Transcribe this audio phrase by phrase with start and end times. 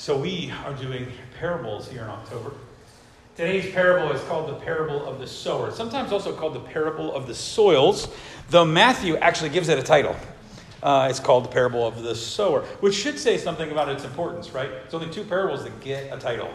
[0.00, 2.52] So, we are doing parables here in October.
[3.36, 7.26] Today's parable is called the parable of the sower, sometimes also called the parable of
[7.26, 8.08] the soils,
[8.48, 10.16] though Matthew actually gives it a title.
[10.82, 14.52] Uh, it's called the parable of the sower, which should say something about its importance,
[14.52, 14.70] right?
[14.70, 16.48] It's only two parables that get a title.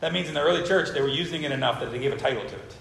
[0.00, 2.16] That means in the early church they were using it enough that they gave a
[2.16, 2.76] title to it.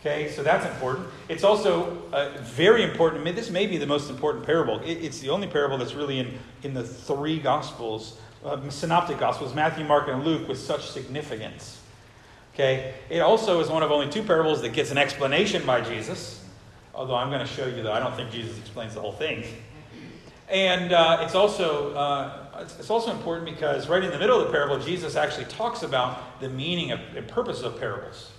[0.00, 1.06] Okay, so that's important.
[1.30, 3.24] It's also uh, very important.
[3.34, 4.80] This may be the most important parable.
[4.80, 9.54] It, it's the only parable that's really in, in the three Gospels uh, synoptic gospels,
[9.54, 11.80] Matthew, Mark, and Luke, with such significance.
[12.54, 12.94] Okay?
[13.08, 16.44] It also is one of only two parables that gets an explanation by Jesus,
[16.94, 19.44] although I'm going to show you that I don't think Jesus explains the whole thing.
[20.48, 24.52] And uh, it's, also, uh, it's also important because right in the middle of the
[24.52, 28.30] parable, Jesus actually talks about the meaning of, and purpose of parables.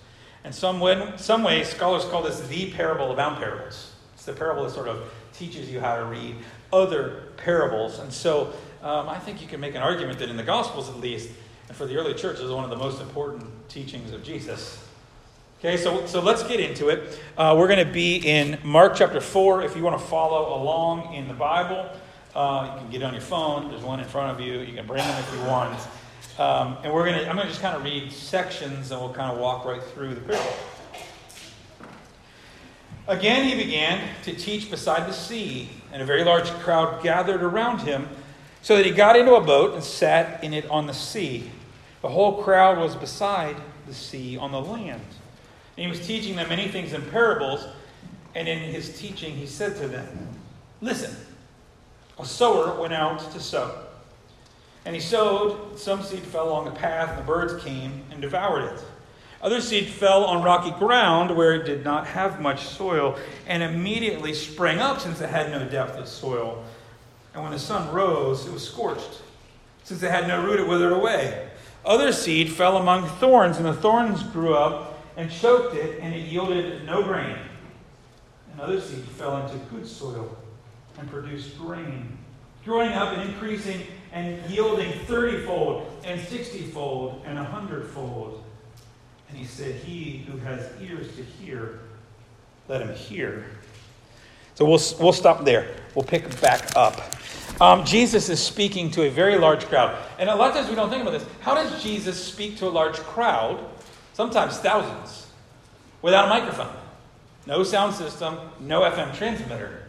[0.43, 3.93] And some, way, some ways, scholars call this the parable about parables.
[4.13, 6.35] It's the parable that sort of teaches you how to read
[6.71, 7.99] other parables.
[7.99, 8.53] And so
[8.85, 11.31] um, I think you can make an argument that in the Gospels, at least,
[11.67, 14.87] and for the early church, is one of the most important teachings of Jesus.
[15.57, 17.19] Okay, so, so let's get into it.
[17.35, 19.63] Uh, we're going to be in Mark chapter 4.
[19.63, 21.89] If you want to follow along in the Bible,
[22.35, 23.69] uh, you can get on your phone.
[23.69, 24.59] There's one in front of you.
[24.59, 25.79] You can bring them if you want.
[26.37, 29.13] Um, and we're going to, I'm going to just kind of read sections and we'll
[29.13, 30.53] kind of walk right through the parable.
[33.07, 37.79] Again, he began to teach beside the sea, and a very large crowd gathered around
[37.79, 38.07] him
[38.65, 41.51] so that he got into a boat and sat in it on the sea.
[42.01, 45.05] The whole crowd was beside the sea on the land.
[45.77, 47.63] And he was teaching them many things in parables,
[48.33, 50.29] and in his teaching he said to them,
[50.81, 51.15] Listen,
[52.17, 53.83] a sower went out to sow.
[54.83, 58.63] And he sowed, some seed fell along the path, and the birds came and devoured
[58.63, 58.83] it.
[59.43, 64.33] Other seed fell on rocky ground where it did not have much soil, and immediately
[64.33, 66.65] sprang up since it had no depth of soil.
[67.35, 69.21] And when the sun rose, it was scorched.
[69.83, 71.49] Since it had no root, it withered away.
[71.85, 76.27] Other seed fell among thorns, and the thorns grew up and choked it, and it
[76.27, 77.37] yielded no grain.
[78.51, 80.35] And other seed fell into good soil
[80.97, 82.17] and produced grain,
[82.63, 83.81] growing up and increasing
[84.13, 88.43] and yielding thirtyfold and sixtyfold and a hundredfold.
[89.27, 91.79] And he said, He who has ears to hear,
[92.69, 93.45] let him hear.
[94.53, 95.67] So we'll, we'll stop there.
[95.95, 97.01] We'll pick back up.
[97.61, 99.97] Um, Jesus is speaking to a very large crowd.
[100.19, 101.25] And a lot of times we don't think about this.
[101.39, 103.63] How does Jesus speak to a large crowd,
[104.13, 105.27] sometimes thousands,
[106.01, 106.75] without a microphone?
[107.47, 109.83] No sound system, no FM transmitter.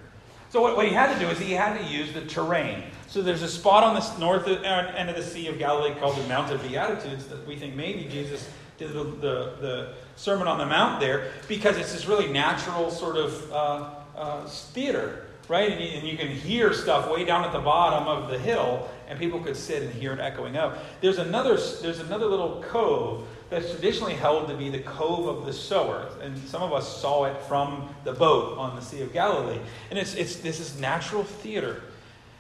[0.51, 2.85] So what, what he had to do is he had to use the terrain.
[3.09, 6.29] So there's a spot on the north end of the Sea of Galilee called the
[6.29, 10.67] Mount of Beatitudes that we think maybe Jesus did the, the, the Sermon on the
[10.67, 15.71] Mount there because it's this really natural sort of uh, uh, theater right?
[15.71, 18.89] And you, and you, can hear stuff way down at the bottom of the hill,
[19.09, 20.79] and people could sit and hear it echoing up.
[21.01, 25.53] There's another, there's another little cove that's traditionally held to be the cove of the
[25.53, 29.61] sower, and some of us saw it from the boat on the Sea of Galilee.
[29.91, 31.83] And it's, it's this is natural theater.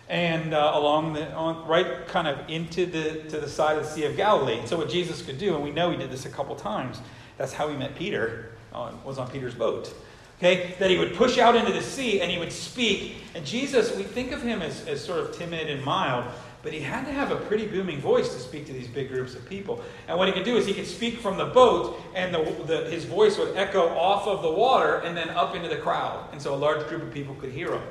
[0.08, 3.90] And uh, along the on, right kind of into the to the side of the
[3.90, 4.60] Sea of Galilee.
[4.64, 7.00] So what Jesus could do, and we know he did this a couple times.
[7.38, 8.52] That's how he met Peter.
[8.72, 9.94] On, was on Peter's boat.
[10.38, 13.16] Okay, that he would push out into the sea and he would speak.
[13.34, 16.26] And Jesus, we think of him as, as sort of timid and mild,
[16.62, 19.34] but he had to have a pretty booming voice to speak to these big groups
[19.34, 19.82] of people.
[20.08, 22.90] And what he could do is he could speak from the boat, and the, the,
[22.90, 26.28] his voice would echo off of the water and then up into the crowd.
[26.32, 27.82] And so a large group of people could hear him.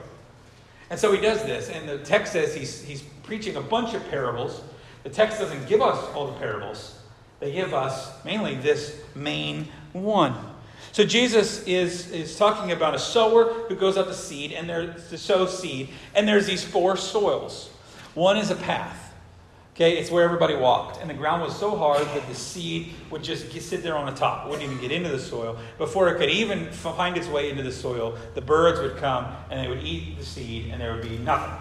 [0.89, 4.07] And so he does this, and the text says he's, he's preaching a bunch of
[4.09, 4.61] parables.
[5.03, 6.99] The text doesn't give us all the parables,
[7.39, 10.35] they give us mainly this main one.
[10.91, 14.93] So Jesus is, is talking about a sower who goes out to seed and there
[14.93, 17.69] to sow seed, and there's these four soils.
[18.13, 19.13] One is a path.
[19.75, 21.01] Okay, it's where everybody walked.
[21.01, 24.17] And the ground was so hard that the seed would just sit there on the
[24.17, 24.45] top.
[24.45, 25.57] It wouldn't even get into the soil.
[25.77, 29.59] Before it could even find its way into the soil, the birds would come and
[29.59, 31.53] they would eat the seed and there would be nothing.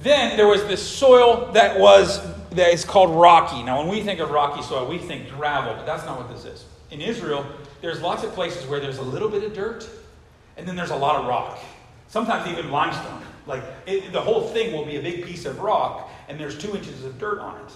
[0.00, 3.62] Then there was this soil that was that is called rocky.
[3.62, 6.44] Now, when we think of rocky soil, we think gravel, but that's not what this
[6.44, 7.44] is in Israel,
[7.80, 9.88] there's lots of places where there's a little bit of dirt
[10.56, 11.58] and then there's a lot of rock.
[12.06, 13.22] Sometimes even limestone.
[13.46, 16.76] Like it, the whole thing will be a big piece of rock and there's two
[16.76, 17.72] inches of dirt on it.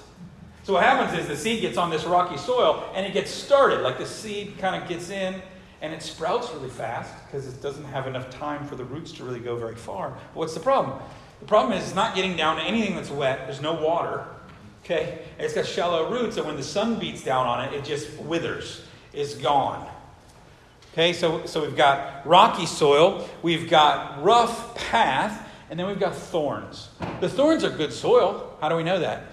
[0.64, 3.80] So what happens is the seed gets on this rocky soil and it gets started.
[3.80, 5.40] Like the seed kind of gets in
[5.80, 9.24] and it sprouts really fast because it doesn't have enough time for the roots to
[9.24, 10.10] really go very far.
[10.10, 11.00] But what's the problem?
[11.40, 13.46] The problem is it's not getting down to anything that's wet.
[13.46, 14.26] There's no water.
[14.84, 15.20] Okay?
[15.38, 18.18] And it's got shallow roots, and when the sun beats down on it, it just
[18.20, 18.85] withers
[19.16, 19.88] is gone.
[20.92, 26.14] Okay, so, so we've got rocky soil, we've got rough path, and then we've got
[26.14, 26.90] thorns.
[27.20, 28.56] The thorns are good soil.
[28.60, 29.24] How do we know that?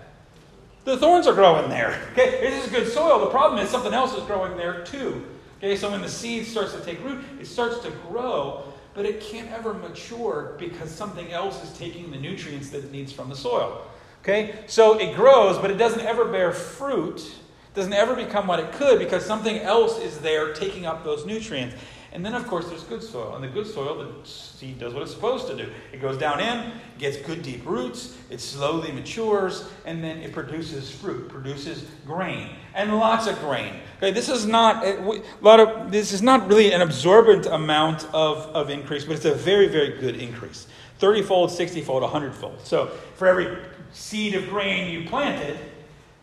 [0.83, 2.01] The thorns are growing there.
[2.11, 3.19] Okay, this is good soil.
[3.19, 5.25] The problem is something else is growing there too.
[5.59, 8.63] Okay, so when the seed starts to take root, it starts to grow,
[8.93, 13.13] but it can't ever mature because something else is taking the nutrients that it needs
[13.13, 13.87] from the soil.
[14.21, 17.33] Okay, so it grows, but it doesn't ever bear fruit,
[17.73, 21.75] doesn't ever become what it could because something else is there taking up those nutrients.
[22.13, 23.33] And then, of course, there's good soil.
[23.33, 25.67] And the good soil, the seed does what it's supposed to do.
[25.91, 30.91] It goes down in, gets good deep roots, it slowly matures, and then it produces
[30.91, 33.77] fruit, produces grain, and lots of grain.
[33.97, 38.45] Okay, this is not a lot of this is not really an absorbent amount of,
[38.55, 40.67] of increase, but it's a very, very good increase.
[40.99, 42.59] 30 fold, 60 fold, 100 fold.
[42.63, 43.57] So for every
[43.91, 45.57] seed of grain you planted,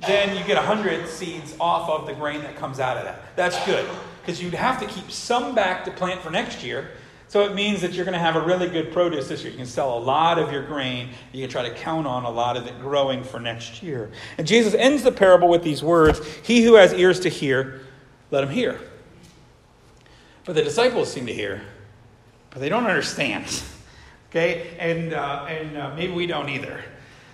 [0.07, 3.37] then you get 100 seeds off of the grain that comes out of that.
[3.37, 3.89] That's good
[4.21, 6.91] because you'd have to keep some back to plant for next year.
[7.29, 9.53] So it means that you're going to have a really good produce this year.
[9.53, 11.11] You can sell a lot of your grain.
[11.33, 14.11] You can try to count on a lot of it growing for next year.
[14.37, 17.83] And Jesus ends the parable with these words He who has ears to hear,
[18.33, 18.81] let him hear.
[20.45, 21.63] But the disciples seem to hear,
[22.51, 23.63] but they don't understand.
[24.31, 24.77] Okay?
[24.79, 26.85] And, uh, and uh, maybe we don't either.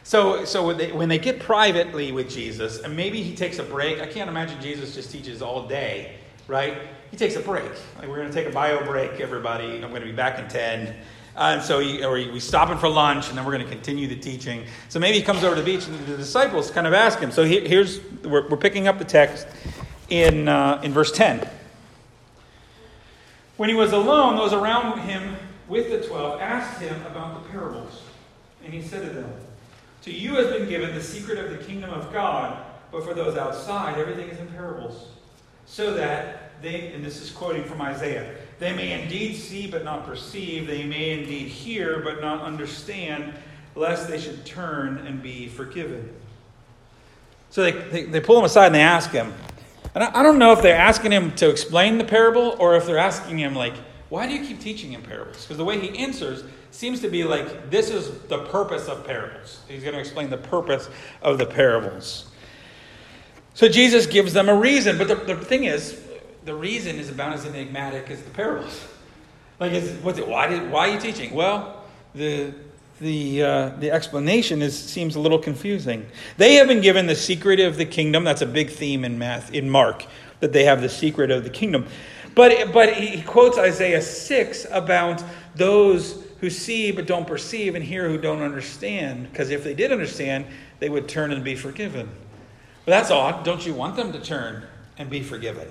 [0.07, 3.65] So, so when, they, when they get privately with Jesus, and maybe he takes a
[3.65, 6.17] break, I can't imagine Jesus just teaches all day
[6.49, 6.79] right?
[7.11, 7.71] He takes a break.
[7.99, 9.75] Like, we're going to take a bio break, everybody.
[9.75, 10.89] I'm going to be back in 10.
[10.89, 10.93] Uh,
[11.39, 14.07] and so he, or we stop him for lunch, and then we're going to continue
[14.07, 14.65] the teaching.
[14.89, 17.31] So maybe he comes over to the beach, and the disciples kind of ask him.
[17.31, 19.47] So he, here's, we're, we're, picking up the text
[20.09, 21.49] in, uh, in verse 10.
[23.57, 25.37] When he was alone, those around him
[25.69, 28.03] with the twelve asked him about the parables.
[28.65, 29.31] And he said to them,
[30.07, 33.37] To you has been given the secret of the kingdom of God, but for those
[33.37, 35.09] outside, everything is in parables
[35.67, 40.07] so that they, and this is quoting from Isaiah, they may indeed see but not
[40.07, 43.35] perceive, they may indeed hear but not understand,
[43.75, 46.15] lest they should turn and be forgiven.
[47.51, 49.35] So they, they, they pull him aside and they ask him.
[49.93, 52.87] And I, I don't know if they're asking him to explain the parable or if
[52.87, 53.75] they're asking him, like,
[54.09, 55.43] why do you keep teaching in parables?
[55.43, 59.61] Because the way he answers seems to be like, this is the purpose of parables.
[59.69, 60.89] He's going to explain the purpose
[61.23, 62.27] of the parables.
[63.55, 64.99] So Jesus gives them a reason.
[64.99, 66.03] But the, the thing is,
[66.45, 68.85] the reason is about as enigmatic as the parables.
[69.59, 70.29] Like, is, what's it?
[70.29, 71.35] Why, did, why are you teaching?
[71.35, 71.83] Well,
[72.15, 72.53] the,
[73.01, 76.07] the, uh, the explanation is, seems a little confusing.
[76.37, 78.25] They have been given the secret of the kingdom.
[78.25, 80.05] That's a big theme in, math, in Mark,
[80.41, 81.87] that they have the secret of the kingdom.
[82.35, 85.25] But, but he quotes Isaiah 6 about
[85.55, 89.31] those who see but don't perceive and hear who don't understand.
[89.31, 90.47] Because if they did understand,
[90.79, 92.09] they would turn and be forgiven.
[92.85, 93.45] But that's odd.
[93.45, 94.65] Don't you want them to turn
[94.99, 95.69] and be forgiven?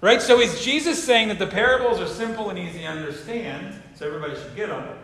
[0.00, 0.22] Right?
[0.22, 4.34] So is Jesus saying that the parables are simple and easy to understand, so everybody
[4.40, 4.96] should get them?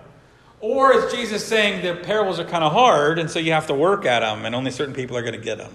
[0.61, 3.75] Or is Jesus saying the parables are kind of hard, and so you have to
[3.75, 5.73] work at them, and only certain people are going to get them?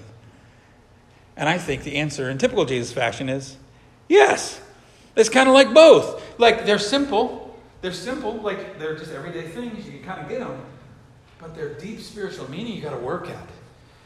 [1.36, 3.58] And I think the answer in typical Jesus fashion is
[4.08, 4.60] yes.
[5.16, 6.40] It's kind of like both.
[6.40, 7.49] Like they're simple.
[7.82, 9.86] They're simple, like they're just everyday things.
[9.86, 10.62] You can kind of get them.
[11.40, 13.48] But they're deep spiritual meaning you got to work at.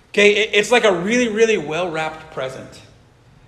[0.10, 2.82] Okay, it's like a really, really well wrapped present.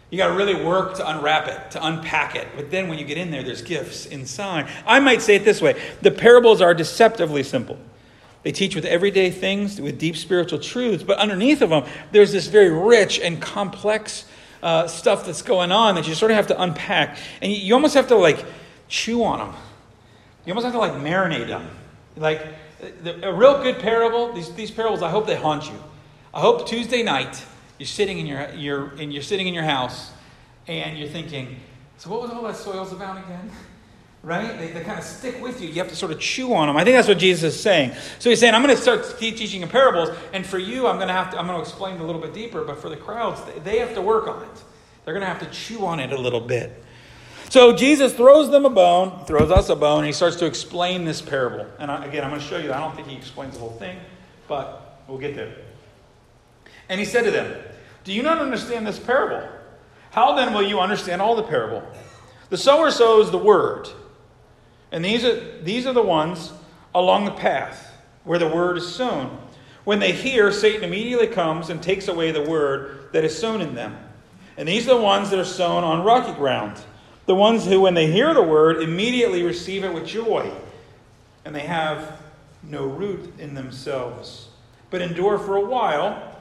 [0.09, 2.47] You got to really work to unwrap it, to unpack it.
[2.55, 4.67] But then when you get in there, there's gifts inside.
[4.85, 7.77] I might say it this way the parables are deceptively simple.
[8.41, 12.45] They teach with everyday things, with deep spiritual truths, but underneath of them, there's this
[12.45, 14.25] very rich and complex
[14.61, 17.17] uh, stuff that's going on that you sort of have to unpack.
[17.41, 18.45] And you, you almost have to like
[18.87, 19.55] chew on them.
[20.45, 21.69] You almost have to like marinate them.
[22.15, 22.45] Like
[23.21, 25.79] a real good parable, these, these parables, I hope they haunt you.
[26.33, 27.43] I hope Tuesday night
[27.77, 30.11] you're sitting in your, your, and you're sitting in your house
[30.67, 31.59] and you're thinking,
[31.97, 33.49] so what was all that soils about again?
[34.23, 34.57] Right?
[34.57, 35.67] They, they kind of stick with you.
[35.67, 36.75] You have to sort of chew on them.
[36.77, 37.91] I think that's what Jesus is saying.
[38.17, 41.09] So he's saying, I'm going to start teaching in parables, and for you, I'm going
[41.09, 43.39] to have to, I'm going to explain a little bit deeper, but for the crowds,
[43.63, 44.63] they have to work on it.
[45.03, 46.83] They're going to have to chew on it a little bit.
[47.55, 51.05] So Jesus throws them a bone, throws us a bone, and he starts to explain
[51.05, 51.65] this parable.
[51.79, 52.73] And again, I'm going to show you.
[52.73, 53.97] I don't think he explains the whole thing,
[54.49, 55.55] but we'll get there.
[56.89, 57.55] And he said to them,
[58.03, 59.47] Do you not understand this parable?
[60.11, 61.81] How then will you understand all the parable?
[62.49, 63.87] The sower sows the word.
[64.91, 66.51] And these are, these are the ones
[66.93, 67.89] along the path
[68.25, 69.39] where the word is sown.
[69.85, 73.75] When they hear, Satan immediately comes and takes away the word that is sown in
[73.75, 73.97] them.
[74.57, 76.83] And these are the ones that are sown on rocky ground.
[77.25, 80.51] The ones who, when they hear the word, immediately receive it with joy.
[81.43, 82.21] And they have
[82.63, 84.49] no root in themselves,
[84.89, 86.35] but endure for a while.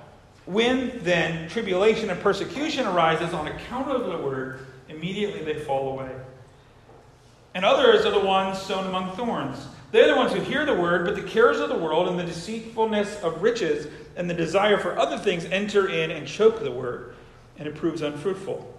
[0.47, 6.11] When then tribulation and persecution arises on account of the word, immediately they fall away.
[7.55, 9.67] And others are the ones sown among thorns.
[9.93, 12.25] They're the ones who hear the word, but the cares of the world and the
[12.25, 13.87] deceitfulness of riches
[14.17, 17.15] and the desire for other things enter in and choke the word,
[17.59, 18.74] and it proves unfruitful.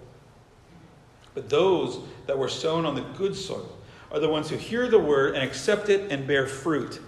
[1.36, 3.70] But those that were sown on the good soil
[4.10, 6.98] are the ones who hear the word and accept it and bear fruit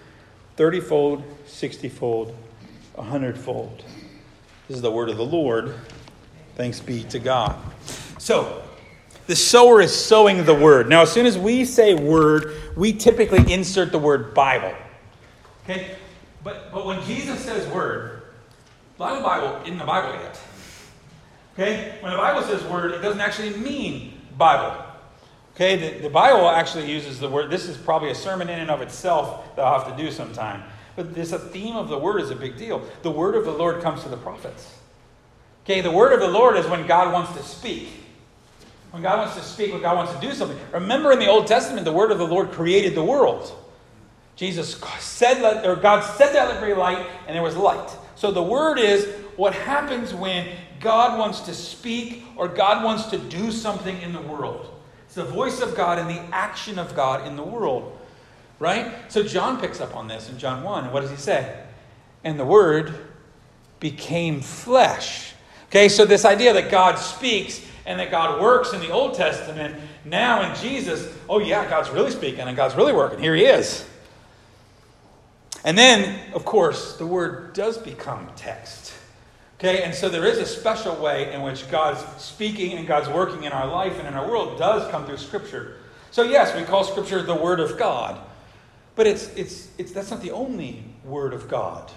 [0.59, 2.37] thirtyfold, sixtyfold,
[2.97, 3.85] a hundredfold.
[4.67, 5.75] This is the word of the Lord.
[6.57, 7.57] Thanks be to God.
[8.19, 8.63] So,
[9.29, 10.91] the sower is sowing the word.
[10.91, 14.75] Now, as soon as we say word, we typically insert the word Bible.
[15.65, 15.97] Okay?
[16.45, 18.25] But, but when Jesus says word,
[18.99, 20.39] a lot Bible isn't in the Bible yet.
[21.55, 21.97] Okay?
[22.01, 24.85] When the Bible says word, it doesn't actually mean Bible.
[25.55, 25.77] Okay?
[25.77, 27.51] The, the Bible actually uses the word.
[27.51, 30.63] This is probably a sermon in and of itself that I'll have to do sometime.
[30.97, 32.83] But this theme of the word is a big deal.
[33.03, 34.75] The word of the Lord comes to the prophets.
[35.65, 37.89] Okay, the word of the Lord is when God wants to speak.
[38.91, 40.59] When God wants to speak, when God wants to do something.
[40.73, 43.53] Remember in the Old Testament, the word of the Lord created the world.
[44.35, 47.91] Jesus said, or God said that let there be light, and there was light.
[48.15, 50.49] So the word is what happens when
[50.81, 54.75] God wants to speak or God wants to do something in the world.
[55.07, 57.99] It's the voice of God and the action of God in the world.
[58.59, 58.93] Right?
[59.09, 60.85] So John picks up on this in John 1.
[60.85, 61.65] And what does he say?
[62.25, 62.95] And the word
[63.81, 65.35] became flesh.
[65.69, 69.77] Okay, so this idea that God speaks and that God works in the Old Testament,
[70.05, 73.21] now in Jesus, oh yeah, God's really speaking and God's really working.
[73.21, 73.87] Here he is.
[75.65, 78.95] And then, of course, the word does become text.
[79.59, 83.43] Okay, and so there is a special way in which God's speaking and God's working
[83.43, 85.79] in our life and in our world does come through Scripture.
[86.13, 88.21] So, yes, we call Scripture the Word of God,
[88.95, 91.91] but it's, it's, it's, that's not the only Word of God.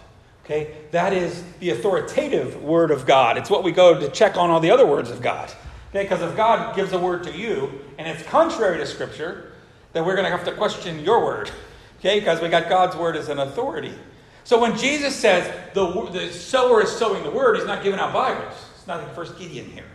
[0.43, 3.37] Okay, that is the authoritative Word of God.
[3.37, 5.51] It's what we go to check on all the other words of God.
[5.91, 9.51] Okay, because if God gives a word to you and it's contrary to Scripture,
[9.93, 11.51] then we're going to have to question your word.
[11.99, 13.93] Okay, because we got God's word as an authority.
[14.43, 18.13] So when Jesus says the, the sower is sowing the word, he's not giving out
[18.13, 18.53] Bibles.
[18.75, 19.85] It's not the First Gideon here.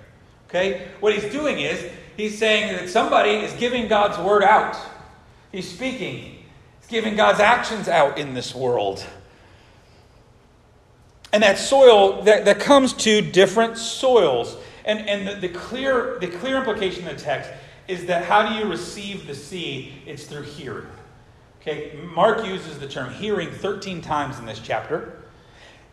[0.49, 0.89] Okay?
[1.01, 4.77] What he's doing is he's saying that somebody is giving God's word out.
[5.53, 6.45] He's speaking.
[6.81, 9.05] He's giving God's actions out in this world.
[11.33, 14.57] And that soil that, that comes to different soils.
[14.85, 17.51] And, and the, the, clear, the clear implication of the text
[17.89, 19.93] is that how do you receive the seed?
[20.07, 20.87] It's through hearing.
[21.67, 25.23] Okay, Mark uses the term hearing 13 times in this chapter.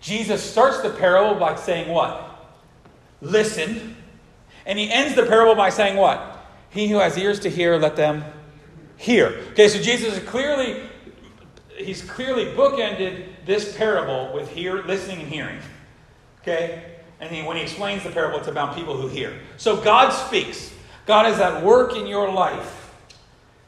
[0.01, 2.53] Jesus starts the parable by saying what?
[3.21, 3.95] Listen.
[4.67, 6.45] And he ends the parable by saying what?
[6.69, 8.23] He who has ears to hear, let them
[8.97, 9.41] hear.
[9.51, 10.83] Okay, so Jesus is clearly
[11.75, 15.59] he's clearly bookended this parable with hear, listening and hearing.
[16.41, 16.83] Okay?
[17.19, 19.33] And he, when he explains the parable, it's about people who hear.
[19.57, 20.71] So God speaks.
[21.05, 22.82] God is at work in your life.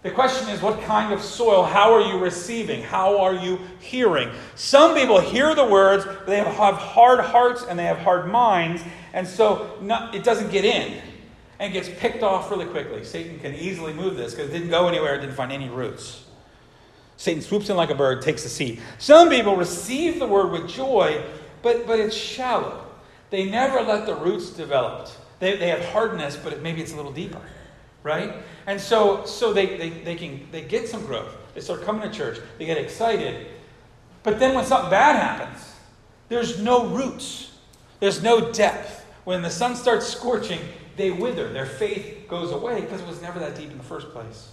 [0.06, 1.64] The question is, what kind of soil?
[1.64, 2.84] How are you receiving?
[2.84, 4.30] How are you hearing?
[4.54, 8.84] Some people hear the words, but they have hard hearts and they have hard minds,
[9.14, 11.02] and so not, it doesn't get in
[11.58, 13.04] and gets picked off really quickly.
[13.04, 16.26] Satan can easily move this because it didn't go anywhere, it didn't find any roots.
[17.18, 18.80] Satan swoops in like a bird, takes the seed.
[19.00, 21.20] Some people receive the word with joy,
[21.64, 22.86] but, but it's shallow.
[23.32, 25.10] They never let the roots develop.
[25.40, 27.42] They, they have hardness, but it, maybe it's a little deeper
[28.06, 28.36] right?
[28.68, 31.36] And so, so they, they, they can they get some growth.
[31.54, 32.38] They start coming to church.
[32.58, 33.48] They get excited.
[34.24, 35.74] But then when something bad happens,
[36.30, 37.52] there's no roots.
[38.00, 39.04] There's no depth.
[39.26, 40.60] When the sun starts scorching,
[40.98, 41.52] they wither.
[41.52, 44.50] Their faith goes away because it was never that deep in the first place.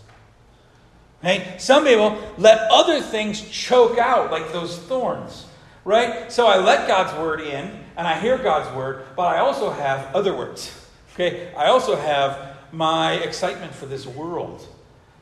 [1.22, 1.60] Right?
[1.60, 5.46] Some people let other things choke out, like those thorns.
[5.84, 6.32] Right?
[6.32, 10.14] So I let God's word in, and I hear God's word, but I also have
[10.14, 10.74] other words.
[11.14, 11.52] Okay?
[11.54, 14.66] I also have my excitement for this world,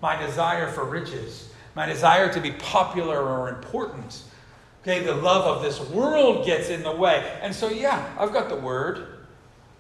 [0.01, 4.23] my desire for riches, my desire to be popular or important.
[4.83, 7.39] Okay, the love of this world gets in the way.
[7.43, 9.19] And so, yeah, I've got the word,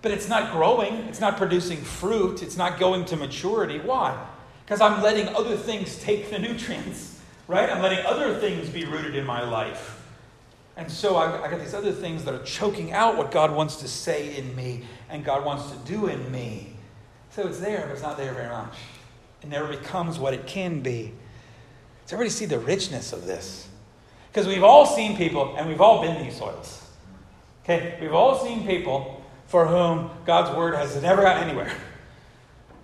[0.02, 3.78] but it's not growing, it's not producing fruit, it's not going to maturity.
[3.78, 4.26] Why?
[4.64, 7.70] Because I'm letting other things take the nutrients, right?
[7.70, 9.96] I'm letting other things be rooted in my life.
[10.76, 13.76] And so I, I got these other things that are choking out what God wants
[13.76, 16.74] to say in me and God wants to do in me.
[17.30, 18.74] So it's there, but it's not there very much.
[19.42, 21.14] It never becomes what it can be.
[22.04, 23.68] Does everybody see the richness of this?
[24.30, 26.88] Because we've all seen people, and we've all been these soils.
[27.64, 27.96] Okay?
[28.00, 31.72] We've all seen people for whom God's word has never gotten anywhere.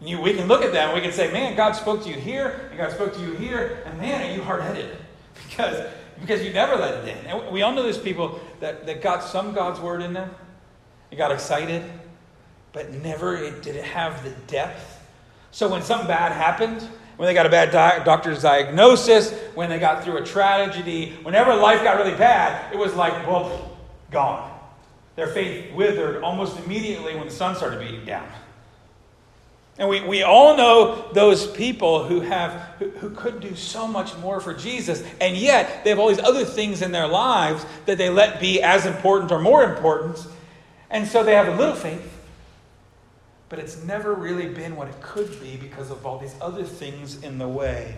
[0.00, 2.68] You, we can look at them, we can say, man, God spoke to you here,
[2.70, 4.96] and God spoke to you here, and man, are you hard headed?
[5.48, 7.26] Because, because you never let it in.
[7.26, 10.34] And we all know there's people that, that got some God's word in them,
[11.10, 11.82] they got excited,
[12.76, 15.00] but never did it have the depth.
[15.50, 19.78] So when something bad happened when they got a bad di- doctor's diagnosis, when they
[19.78, 23.78] got through a tragedy, whenever life got really bad, it was like, well,
[24.10, 24.52] gone.
[25.14, 28.28] Their faith withered almost immediately when the sun started beating down.
[29.78, 34.14] And we, we all know those people who have who, who could do so much
[34.18, 37.96] more for Jesus, and yet they have all these other things in their lives that
[37.96, 40.18] they let be as important or more important.
[40.90, 42.15] And so they have a little faith,
[43.48, 47.22] but it's never really been what it could be because of all these other things
[47.22, 47.96] in the way.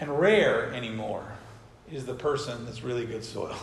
[0.00, 1.24] And rare anymore
[1.90, 3.56] is the person that's really good soil,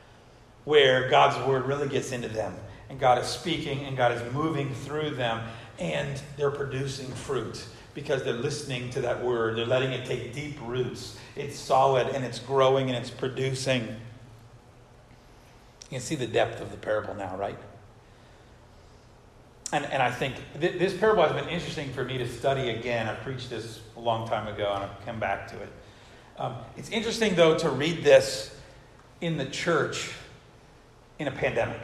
[0.64, 2.54] where God's word really gets into them,
[2.88, 5.42] and God is speaking, and God is moving through them
[5.78, 9.56] and they're producing fruit because they're listening to that word.
[9.56, 11.16] They're letting it take deep roots.
[11.34, 13.82] It's solid and it's growing and it's producing.
[13.82, 17.58] You can see the depth of the parable now, right?
[19.76, 23.06] And, and I think th- this parable has been interesting for me to study again.
[23.06, 25.68] I preached this a long time ago and I've come back to it.
[26.38, 28.58] Um, it's interesting, though, to read this
[29.20, 30.12] in the church
[31.18, 31.82] in a pandemic.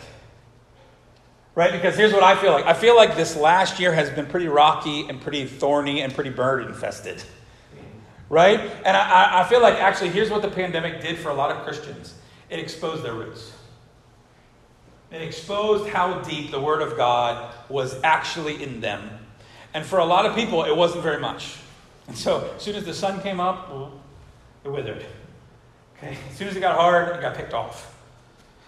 [1.55, 1.71] Right?
[1.71, 4.49] Because here's what I feel like I feel like this last year has been pretty
[4.49, 7.23] rocky and pretty thorny and pretty bird infested.
[8.31, 8.59] Right?
[8.87, 11.63] And I, I feel like actually, here's what the pandemic did for a lot of
[11.65, 12.15] Christians
[12.49, 13.53] it exposed their roots.
[15.13, 19.11] It exposed how deep the Word of God was actually in them.
[19.75, 21.57] And for a lot of people, it wasn't very much.
[22.09, 23.71] And so, as soon as the sun came up,
[24.65, 25.05] it withered.
[25.97, 26.17] Okay?
[26.31, 27.95] As soon as it got hard, it got picked off.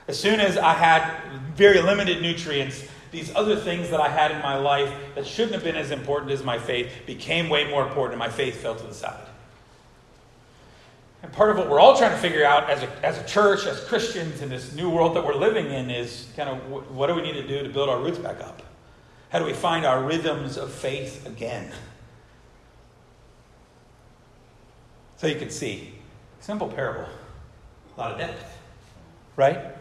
[0.06, 1.18] As soon as I had
[1.54, 5.64] very limited nutrients, these other things that I had in my life that shouldn't have
[5.64, 8.86] been as important as my faith became way more important, and my faith fell to
[8.86, 9.26] the side.
[11.24, 13.64] And part of what we're all trying to figure out as a, as a church,
[13.64, 16.58] as Christians in this new world that we're living in is kind of
[16.94, 18.62] what do we need to do to build our roots back up?
[19.30, 21.72] How do we find our rhythms of faith again?
[25.16, 25.94] So you can see,
[26.40, 27.08] simple parable,
[27.96, 28.58] a lot of depth,
[29.36, 29.74] right?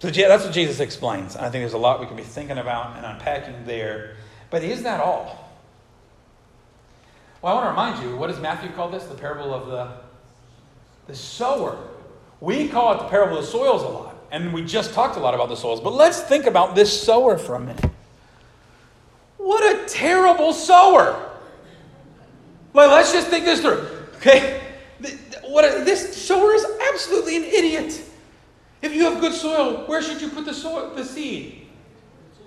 [0.00, 1.36] So that's what Jesus explains.
[1.36, 4.16] I think there's a lot we can be thinking about and unpacking there.
[4.50, 5.45] But is that all?
[7.46, 9.04] Well, I want to remind you, what does Matthew call this?
[9.04, 9.88] The parable of the,
[11.06, 11.78] the sower.
[12.40, 14.16] We call it the parable of the soils a lot.
[14.32, 15.80] And we just talked a lot about the soils.
[15.80, 17.88] But let's think about this sower for a minute.
[19.36, 21.38] What a terrible sower.
[22.74, 23.90] Like, let's just think this through.
[24.16, 24.60] Okay?
[25.44, 28.02] What a, this sower is absolutely an idiot.
[28.82, 31.64] If you have good soil, where should you put the soil, the seed?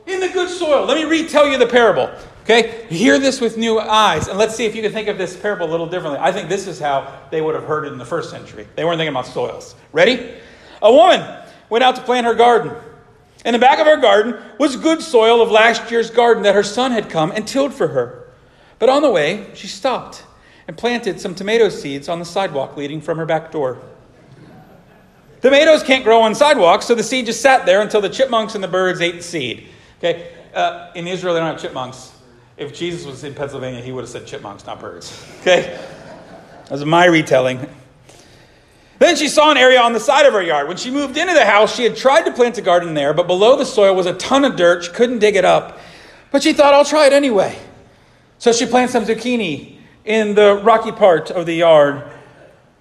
[0.07, 0.85] In the good soil.
[0.85, 2.11] Let me retell you the parable.
[2.49, 2.87] Okay?
[2.89, 5.67] Hear this with new eyes, and let's see if you can think of this parable
[5.67, 6.19] a little differently.
[6.19, 8.67] I think this is how they would have heard it in the first century.
[8.75, 9.75] They weren't thinking about soils.
[9.93, 10.33] Ready?
[10.81, 11.23] A woman
[11.69, 12.73] went out to plant her garden.
[13.45, 16.63] In the back of her garden was good soil of last year's garden that her
[16.63, 18.27] son had come and tilled for her.
[18.79, 20.23] But on the way, she stopped
[20.67, 23.77] and planted some tomato seeds on the sidewalk leading from her back door.
[25.41, 28.63] Tomatoes can't grow on sidewalks, so the seed just sat there until the chipmunks and
[28.63, 29.67] the birds ate the seed.
[29.99, 30.33] Okay?
[30.53, 32.13] Uh, in Israel, they don't have chipmunks.
[32.59, 35.25] If Jesus was in Pennsylvania, he would have said chipmunks, not birds.
[35.39, 35.79] Okay?
[36.67, 37.65] That's my retelling.
[38.99, 40.67] Then she saw an area on the side of her yard.
[40.67, 43.27] When she moved into the house, she had tried to plant a garden there, but
[43.27, 44.83] below the soil was a ton of dirt.
[44.83, 45.79] She couldn't dig it up.
[46.31, 47.57] But she thought, I'll try it anyway.
[48.39, 52.03] So she planted some zucchini in the rocky part of the yard.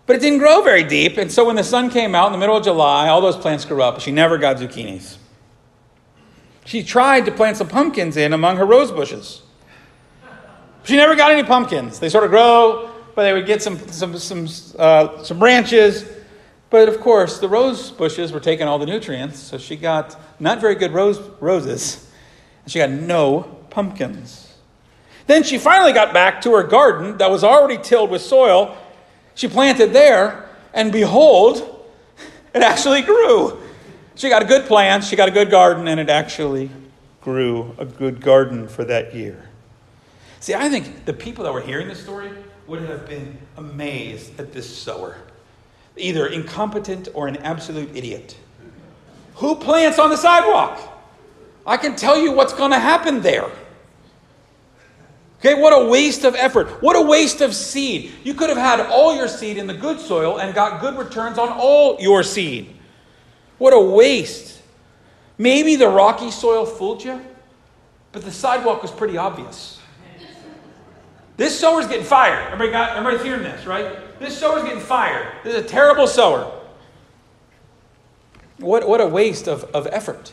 [0.06, 2.38] But it didn't grow very deep, and so when the sun came out in the
[2.38, 4.00] middle of July, all those plants grew up.
[4.00, 5.18] She never got zucchinis.
[6.64, 9.42] She tried to plant some pumpkins in among her rose bushes.
[10.88, 11.98] She never got any pumpkins.
[11.98, 14.48] They sort of grow, but they would get some, some, some,
[14.78, 16.08] uh, some branches.
[16.70, 20.62] But of course, the rose bushes were taking all the nutrients, so she got not
[20.62, 22.10] very good rose, roses,
[22.64, 24.56] and she got no pumpkins.
[25.26, 28.74] Then she finally got back to her garden that was already tilled with soil
[29.34, 31.84] she planted there, and behold,
[32.54, 33.60] it actually grew.
[34.14, 36.70] She got a good plant, she got a good garden, and it actually
[37.20, 39.47] grew a good garden for that year.
[40.40, 42.30] See, I think the people that were hearing this story
[42.66, 45.16] would have been amazed at this sower,
[45.96, 48.36] either incompetent or an absolute idiot.
[49.36, 50.80] Who plants on the sidewalk?
[51.66, 53.50] I can tell you what's going to happen there.
[55.40, 56.82] Okay, what a waste of effort.
[56.82, 58.12] What a waste of seed.
[58.24, 61.38] You could have had all your seed in the good soil and got good returns
[61.38, 62.74] on all your seed.
[63.58, 64.60] What a waste.
[65.36, 67.24] Maybe the rocky soil fooled you,
[68.10, 69.77] but the sidewalk was pretty obvious.
[71.38, 72.44] This sower's getting fired.
[72.46, 74.18] Everybody got everybody's hearing this, right?
[74.18, 75.32] This sower's getting fired.
[75.44, 76.52] This is a terrible sower.
[78.58, 80.32] What, what a waste of, of effort.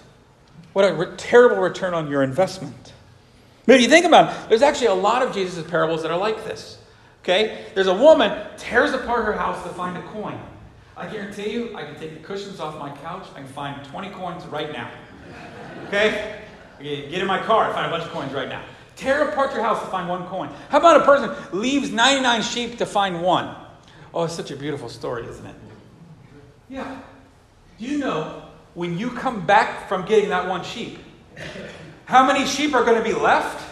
[0.73, 2.93] What a re- terrible return on your investment.
[3.67, 6.17] But if you think about it, there's actually a lot of Jesus' parables that are
[6.17, 6.79] like this.
[7.21, 7.65] Okay?
[7.75, 10.39] There's a woman tears apart her house to find a coin.
[10.97, 13.27] I guarantee you, I can take the cushions off my couch.
[13.35, 14.89] I can find 20 coins right now.
[15.87, 16.41] Okay?
[16.79, 18.63] Get in my car, I find a bunch of coins right now.
[18.95, 20.49] Tear apart your house to find one coin.
[20.69, 23.55] How about a person leaves 99 sheep to find one?
[24.13, 25.55] Oh, it's such a beautiful story, isn't it?
[26.69, 26.99] Yeah.
[27.77, 30.99] Do you know when you come back from getting that one sheep,
[32.05, 33.63] how many sheep are going to be left?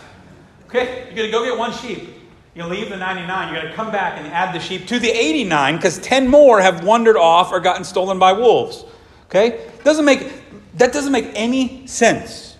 [0.67, 2.09] Okay, you're going to go get one sheep.
[2.55, 5.09] You leave the 99, you're going to come back and add the sheep to the
[5.09, 8.85] 89 because 10 more have wandered off or gotten stolen by wolves.
[9.25, 9.71] Okay?
[9.83, 10.43] Doesn't make,
[10.75, 12.52] that doesn't make any sense.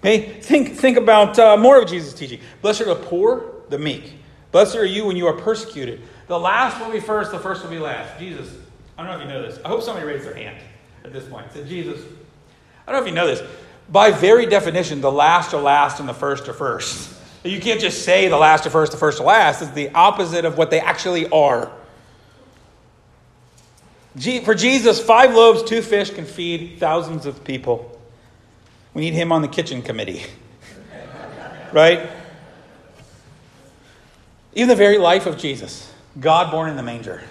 [0.00, 0.40] Okay?
[0.40, 2.40] Think, think about uh, more of Jesus' teaching.
[2.62, 4.14] Blessed are the poor, the meek.
[4.52, 6.00] Blessed are you when you are persecuted.
[6.26, 8.18] The last will be first, the first will be last.
[8.18, 8.54] Jesus,
[8.96, 9.58] I don't know if you know this.
[9.64, 10.58] I hope somebody raised their hand
[11.04, 11.52] at this point.
[11.52, 12.00] Said, Jesus,
[12.86, 13.42] I don't know if you know this.
[13.90, 17.14] By very definition, the last are last and the first are first.
[17.44, 19.62] You can't just say the last are first, the first are last.
[19.62, 21.70] It's the opposite of what they actually are.
[24.44, 27.97] For Jesus, five loaves, two fish can feed thousands of people.
[28.94, 30.24] We need him on the kitchen committee.
[31.72, 32.08] right?
[34.54, 37.22] Even the very life of Jesus, God born in the manger,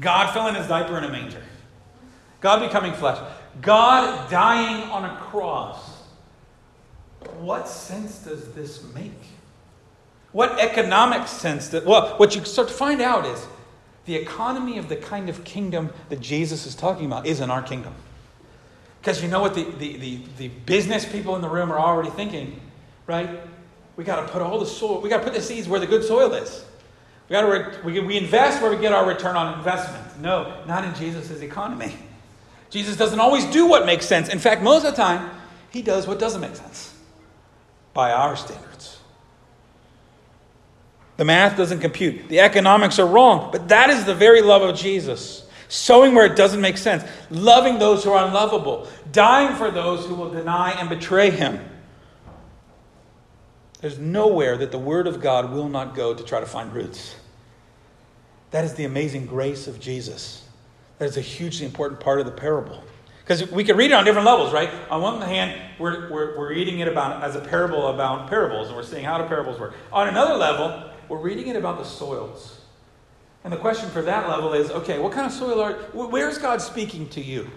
[0.00, 1.42] God filling his diaper in a manger,
[2.40, 3.18] God becoming flesh,
[3.60, 6.00] God dying on a cross
[7.40, 9.12] what sense does this make?
[10.32, 13.46] What economic sense that, well, what you start to find out is
[14.04, 17.94] the economy of the kind of kingdom that Jesus is talking about isn't our kingdom.
[19.00, 22.10] Because you know what the, the, the, the, business people in the room are already
[22.10, 22.60] thinking,
[23.06, 23.40] right?
[23.96, 25.86] We got to put all the soil, we got to put the seeds where the
[25.86, 26.64] good soil is.
[27.28, 30.20] We got to re, we, we invest where we get our return on investment.
[30.20, 31.94] No, not in Jesus' economy.
[32.68, 34.28] Jesus doesn't always do what makes sense.
[34.28, 35.30] In fact, most of the time,
[35.70, 36.94] he does what doesn't make sense
[37.94, 38.98] by our standards.
[41.16, 42.28] The math doesn't compute.
[42.28, 43.50] The economics are wrong.
[43.52, 45.46] But that is the very love of Jesus.
[45.70, 47.04] Sowing where it doesn't make sense.
[47.30, 48.88] Loving those who are unlovable.
[49.12, 51.64] Dying for those who will deny and betray him.
[53.80, 57.14] There's nowhere that the Word of God will not go to try to find roots.
[58.50, 60.44] That is the amazing grace of Jesus.
[60.98, 62.82] That is a hugely important part of the parable.
[63.20, 64.70] Because we can read it on different levels, right?
[64.90, 68.76] On one hand, we're, we're, we're reading it about as a parable about parables, and
[68.76, 69.74] we're seeing how do parables work.
[69.92, 72.59] On another level, we're reading it about the soils.
[73.42, 76.60] And the question for that level is okay, what kind of soil are, where's God
[76.60, 77.50] speaking to you?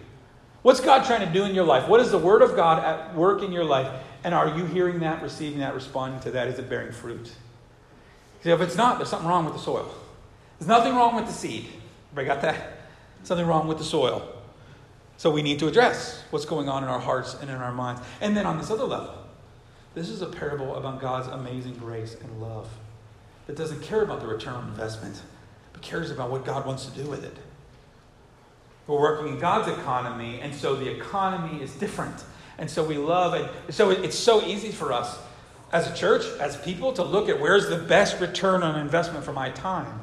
[0.62, 1.90] What's God trying to do in your life?
[1.90, 3.92] What is the Word of God at work in your life?
[4.24, 6.48] And are you hearing that, receiving that, responding to that?
[6.48, 7.30] Is it bearing fruit?
[8.44, 9.94] See, if it's not, there's something wrong with the soil.
[10.58, 11.68] There's nothing wrong with the seed.
[12.12, 12.78] Everybody got that?
[13.24, 14.26] Something wrong with the soil.
[15.18, 18.02] So we need to address what's going on in our hearts and in our minds.
[18.22, 19.14] And then on this other level,
[19.96, 22.70] this is a parable about God's amazing grace and love
[23.48, 25.22] that doesn't care about the return on investment,
[25.84, 27.36] cares about what God wants to do with it.
[28.88, 32.24] We're working in God's economy, and so the economy is different.
[32.58, 33.74] And so we love it.
[33.74, 35.18] So it's so easy for us
[35.72, 39.34] as a church, as people, to look at where's the best return on investment for
[39.34, 40.02] my time.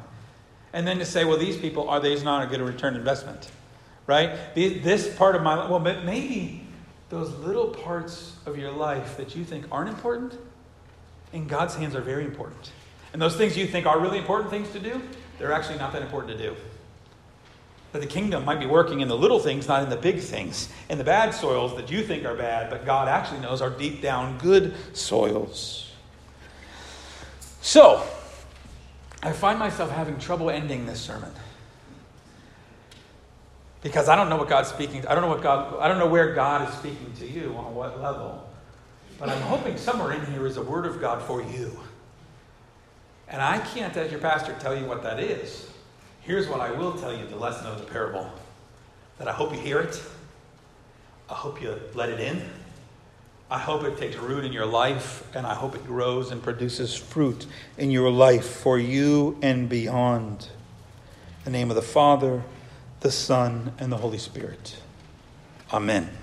[0.73, 3.49] And then to say, well, these people, are they not a good return investment?
[4.11, 4.53] right?
[4.55, 6.65] This part of my life, well, maybe
[7.09, 10.37] those little parts of your life that you think aren't important,
[11.33, 12.71] in God's hands are very important.
[13.13, 15.01] And those things you think are really important things to do,
[15.41, 16.55] they're actually not that important to do.
[17.93, 20.69] That the kingdom might be working in the little things, not in the big things,
[20.87, 24.01] in the bad soils that you think are bad, but God actually knows are deep
[24.01, 25.91] down good soils.
[27.61, 28.03] So,
[29.23, 31.31] I find myself having trouble ending this sermon
[33.81, 35.05] because I don't know what God's speaking.
[35.07, 35.79] I don't know what God.
[35.79, 38.47] I don't know where God is speaking to you on what level.
[39.17, 41.77] But I'm hoping somewhere in here is a word of God for you.
[43.31, 45.71] And I can't, as your pastor, tell you what that is.
[46.21, 48.29] Here's what I will tell you: the lesson of the parable.
[49.17, 49.99] That I hope you hear it.
[51.27, 52.43] I hope you let it in.
[53.49, 56.95] I hope it takes root in your life, and I hope it grows and produces
[56.95, 60.47] fruit in your life for you and beyond.
[61.45, 62.43] In the name of the Father
[63.01, 64.77] the Son, and the Holy Spirit.
[65.73, 66.20] Amen.